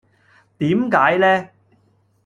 [0.57, 1.47] 點解呢